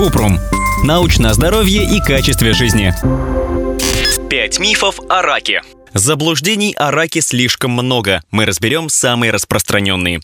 Купрум. 0.00 0.40
Научное 0.82 1.34
здоровье 1.34 1.84
и 1.84 2.00
качестве 2.00 2.54
жизни. 2.54 2.94
Пять 4.30 4.58
мифов 4.58 4.98
о 5.10 5.20
раке. 5.20 5.60
Заблуждений 5.92 6.72
о 6.72 6.90
раке 6.90 7.20
слишком 7.20 7.72
много. 7.72 8.22
Мы 8.30 8.46
разберем 8.46 8.88
самые 8.88 9.30
распространенные. 9.30 10.20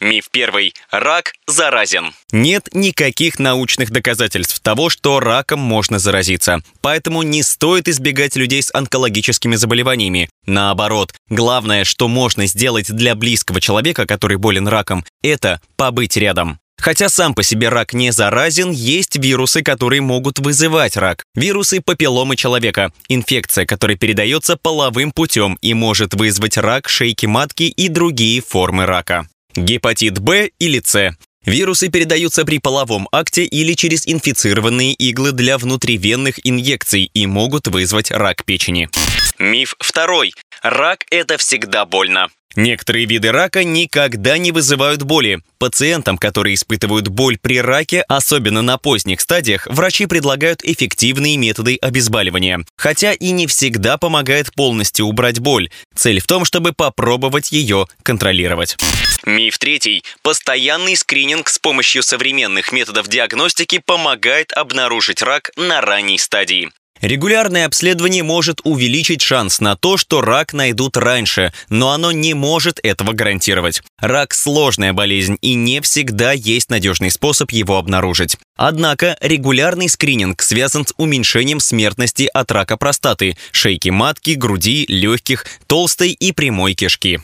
Миф 0.00 0.24
первый. 0.32 0.74
Рак 0.90 1.34
заразен. 1.46 2.12
Нет 2.32 2.70
никаких 2.72 3.38
научных 3.38 3.92
доказательств 3.92 4.58
того, 4.58 4.90
что 4.90 5.20
раком 5.20 5.60
можно 5.60 6.00
заразиться. 6.00 6.60
Поэтому 6.80 7.22
не 7.22 7.44
стоит 7.44 7.86
избегать 7.86 8.34
людей 8.34 8.64
с 8.64 8.74
онкологическими 8.74 9.54
заболеваниями. 9.54 10.28
Наоборот, 10.46 11.14
главное, 11.28 11.84
что 11.84 12.08
можно 12.08 12.46
сделать 12.46 12.90
для 12.90 13.14
близкого 13.14 13.60
человека, 13.60 14.06
который 14.06 14.38
болен 14.38 14.66
раком, 14.66 15.04
это 15.22 15.60
побыть 15.76 16.16
рядом. 16.16 16.58
Хотя 16.80 17.08
сам 17.08 17.34
по 17.34 17.42
себе 17.42 17.68
рак 17.68 17.92
не 17.92 18.10
заразен, 18.10 18.70
есть 18.70 19.16
вирусы, 19.16 19.62
которые 19.62 20.00
могут 20.00 20.38
вызывать 20.38 20.96
рак. 20.96 21.24
Вирусы 21.34 21.80
папилломы 21.80 22.36
человека– 22.36 22.92
инфекция, 23.08 23.66
которая 23.66 23.96
передается 23.96 24.56
половым 24.56 25.12
путем 25.12 25.58
и 25.60 25.74
может 25.74 26.14
вызвать 26.14 26.56
рак 26.56 26.88
шейки 26.88 27.26
матки 27.26 27.64
и 27.64 27.88
другие 27.88 28.40
формы 28.40 28.86
рака. 28.86 29.28
Гепатит 29.54 30.18
Б 30.18 30.50
или 30.58 30.80
С 30.84 31.14
Вирусы 31.44 31.88
передаются 31.88 32.44
при 32.44 32.58
половом 32.58 33.08
акте 33.12 33.44
или 33.44 33.72
через 33.72 34.06
инфицированные 34.06 34.92
иглы 34.92 35.32
для 35.32 35.56
внутривенных 35.56 36.38
инъекций 36.46 37.10
и 37.14 37.26
могут 37.26 37.66
вызвать 37.66 38.10
рак 38.10 38.44
печени. 38.44 38.90
Миф 39.38 39.74
второй. 39.78 40.34
Рак– 40.62 41.06
это 41.10 41.38
всегда 41.38 41.86
больно. 41.86 42.28
Некоторые 42.56 43.06
виды 43.06 43.30
рака 43.30 43.62
никогда 43.62 44.36
не 44.36 44.50
вызывают 44.50 45.02
боли. 45.02 45.40
Пациентам, 45.58 46.18
которые 46.18 46.54
испытывают 46.54 47.08
боль 47.08 47.38
при 47.38 47.60
раке, 47.60 48.02
особенно 48.08 48.60
на 48.60 48.76
поздних 48.76 49.20
стадиях, 49.20 49.66
врачи 49.68 50.06
предлагают 50.06 50.64
эффективные 50.64 51.36
методы 51.36 51.78
обезболивания. 51.80 52.64
Хотя 52.76 53.12
и 53.12 53.30
не 53.30 53.46
всегда 53.46 53.98
помогает 53.98 54.52
полностью 54.54 55.06
убрать 55.06 55.38
боль. 55.38 55.70
Цель 55.94 56.20
в 56.20 56.26
том, 56.26 56.44
чтобы 56.44 56.72
попробовать 56.72 57.52
ее 57.52 57.86
контролировать. 58.02 58.76
Миф 59.24 59.58
третий. 59.58 60.02
Постоянный 60.22 60.96
скрининг 60.96 61.48
с 61.48 61.58
помощью 61.58 62.02
современных 62.02 62.72
методов 62.72 63.06
диагностики 63.08 63.78
помогает 63.84 64.52
обнаружить 64.52 65.22
рак 65.22 65.50
на 65.56 65.80
ранней 65.80 66.18
стадии. 66.18 66.70
Регулярное 67.00 67.64
обследование 67.64 68.22
может 68.22 68.60
увеличить 68.64 69.22
шанс 69.22 69.60
на 69.60 69.74
то, 69.74 69.96
что 69.96 70.20
рак 70.20 70.52
найдут 70.52 70.96
раньше, 70.98 71.52
но 71.70 71.90
оно 71.90 72.12
не 72.12 72.34
может 72.34 72.78
этого 72.82 73.12
гарантировать. 73.12 73.82
Рак– 73.98 74.34
сложная 74.34 74.92
болезнь, 74.92 75.38
и 75.40 75.54
не 75.54 75.80
всегда 75.80 76.32
есть 76.32 76.68
надежный 76.68 77.10
способ 77.10 77.50
его 77.52 77.78
обнаружить. 77.78 78.36
Однако 78.56 79.16
регулярный 79.22 79.88
скрининг 79.88 80.42
связан 80.42 80.86
с 80.86 80.92
уменьшением 80.98 81.60
смертности 81.60 82.28
от 82.32 82.52
рака 82.52 82.76
простаты, 82.76 83.38
шейки 83.50 83.88
матки, 83.88 84.32
груди, 84.32 84.84
легких, 84.86 85.46
толстой 85.66 86.10
и 86.10 86.32
прямой 86.32 86.74
кишки. 86.74 87.20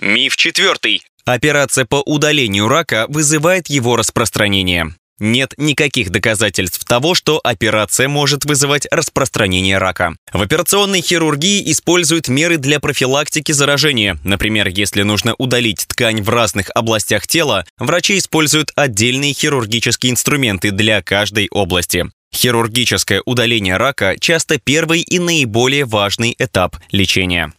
Миф 0.00 0.36
четвертый. 0.36 1.02
Операция 1.26 1.84
по 1.84 1.96
удалению 1.96 2.68
рака 2.68 3.04
вызывает 3.08 3.68
его 3.68 3.96
распространение. 3.96 4.94
Нет 5.18 5.54
никаких 5.56 6.10
доказательств 6.10 6.84
того, 6.84 7.14
что 7.14 7.40
операция 7.42 8.08
может 8.08 8.44
вызывать 8.44 8.86
распространение 8.90 9.78
рака. 9.78 10.14
В 10.32 10.40
операционной 10.40 11.00
хирургии 11.00 11.70
используют 11.70 12.28
меры 12.28 12.56
для 12.56 12.80
профилактики 12.80 13.52
заражения. 13.52 14.18
Например, 14.24 14.68
если 14.68 15.02
нужно 15.02 15.34
удалить 15.38 15.86
ткань 15.88 16.22
в 16.22 16.28
разных 16.28 16.70
областях 16.74 17.26
тела, 17.26 17.64
врачи 17.78 18.18
используют 18.18 18.70
отдельные 18.76 19.32
хирургические 19.32 20.12
инструменты 20.12 20.70
для 20.70 21.02
каждой 21.02 21.48
области. 21.50 22.06
Хирургическое 22.34 23.22
удаление 23.24 23.76
рака 23.76 24.16
часто 24.20 24.58
первый 24.58 25.00
и 25.00 25.18
наиболее 25.18 25.84
важный 25.84 26.34
этап 26.38 26.76
лечения. 26.92 27.52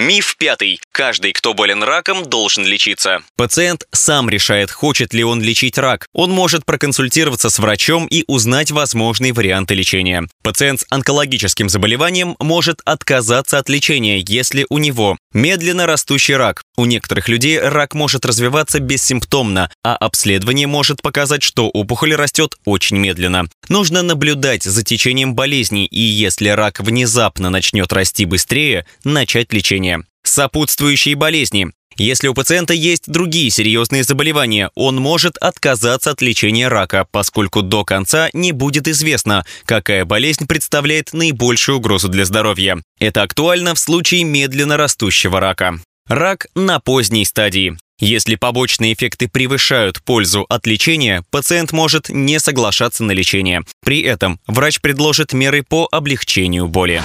Миф 0.00 0.36
пятый. 0.38 0.80
Каждый, 0.92 1.34
кто 1.34 1.52
болен 1.52 1.82
раком, 1.82 2.24
должен 2.24 2.64
лечиться. 2.64 3.20
Пациент 3.36 3.84
сам 3.92 4.30
решает, 4.30 4.70
хочет 4.70 5.12
ли 5.12 5.22
он 5.22 5.42
лечить 5.42 5.76
рак. 5.76 6.06
Он 6.14 6.30
может 6.30 6.64
проконсультироваться 6.64 7.50
с 7.50 7.58
врачом 7.58 8.06
и 8.06 8.24
узнать 8.26 8.70
возможные 8.70 9.34
варианты 9.34 9.74
лечения. 9.74 10.26
Пациент 10.42 10.80
с 10.80 10.86
онкологическим 10.88 11.68
заболеванием 11.68 12.34
может 12.38 12.80
отказаться 12.86 13.58
от 13.58 13.68
лечения, 13.68 14.24
если 14.26 14.64
у 14.70 14.78
него 14.78 15.18
медленно 15.34 15.84
растущий 15.84 16.34
рак. 16.34 16.62
У 16.78 16.86
некоторых 16.86 17.28
людей 17.28 17.60
рак 17.60 17.92
может 17.92 18.24
развиваться 18.24 18.80
бессимптомно, 18.80 19.70
а 19.84 19.96
обследование 19.96 20.66
может 20.66 21.02
показать, 21.02 21.42
что 21.42 21.68
опухоль 21.68 22.14
растет 22.14 22.54
очень 22.64 22.96
медленно. 22.96 23.50
Нужно 23.68 24.00
наблюдать 24.00 24.62
за 24.62 24.82
течением 24.82 25.34
болезни 25.34 25.84
и 25.84 26.00
если 26.00 26.48
рак 26.48 26.80
внезапно 26.80 27.50
начнет 27.50 27.92
расти 27.92 28.24
быстрее, 28.24 28.86
начать 29.04 29.52
лечение 29.52 29.89
Сопутствующие 30.30 31.16
болезни. 31.16 31.72
Если 31.96 32.28
у 32.28 32.34
пациента 32.34 32.72
есть 32.72 33.10
другие 33.10 33.50
серьезные 33.50 34.04
заболевания, 34.04 34.70
он 34.76 34.94
может 34.94 35.36
отказаться 35.38 36.12
от 36.12 36.22
лечения 36.22 36.68
рака, 36.68 37.04
поскольку 37.10 37.62
до 37.62 37.84
конца 37.84 38.30
не 38.32 38.52
будет 38.52 38.86
известно, 38.86 39.44
какая 39.64 40.04
болезнь 40.04 40.46
представляет 40.46 41.12
наибольшую 41.12 41.78
угрозу 41.78 42.06
для 42.06 42.24
здоровья. 42.24 42.80
Это 43.00 43.22
актуально 43.22 43.74
в 43.74 43.80
случае 43.80 44.22
медленно 44.22 44.76
растущего 44.76 45.40
рака. 45.40 45.80
Рак 46.06 46.46
на 46.54 46.78
поздней 46.78 47.24
стадии. 47.24 47.76
Если 48.00 48.36
побочные 48.36 48.94
эффекты 48.94 49.28
превышают 49.28 50.02
пользу 50.02 50.46
от 50.48 50.66
лечения, 50.66 51.22
пациент 51.30 51.72
может 51.72 52.08
не 52.08 52.40
соглашаться 52.40 53.04
на 53.04 53.12
лечение. 53.12 53.62
При 53.84 54.00
этом 54.00 54.40
врач 54.46 54.80
предложит 54.80 55.34
меры 55.34 55.62
по 55.62 55.86
облегчению 55.92 56.66
боли. 56.66 57.02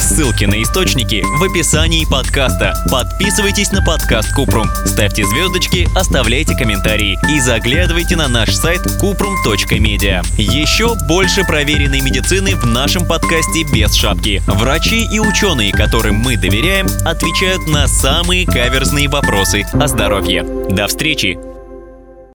Ссылки 0.00 0.46
на 0.46 0.62
источники 0.62 1.22
в 1.22 1.44
описании 1.44 2.06
подкаста. 2.10 2.74
Подписывайтесь 2.90 3.72
на 3.72 3.84
подкаст 3.84 4.32
Купрум, 4.32 4.68
ставьте 4.86 5.24
звездочки, 5.26 5.86
оставляйте 5.94 6.56
комментарии 6.56 7.18
и 7.30 7.40
заглядывайте 7.40 8.16
на 8.16 8.28
наш 8.28 8.54
сайт 8.54 8.80
kuprum.media. 9.02 10.24
Еще 10.38 10.94
больше 11.06 11.44
проверенной 11.44 12.00
медицины 12.00 12.56
в 12.56 12.64
нашем 12.64 13.06
подкасте 13.06 13.64
без 13.70 13.92
шапки. 13.92 14.42
Врачи 14.46 15.06
и 15.12 15.20
ученые, 15.20 15.72
которым 15.72 16.14
мы 16.14 16.38
доверяем, 16.38 16.86
отвечают 17.04 17.66
на 17.68 17.86
самые 17.86 18.46
каверзные 18.46 19.10
вопросы 19.10 19.66
о 19.74 19.86
здоровье. 19.88 20.37
До 20.42 20.86
встречи 20.86 21.38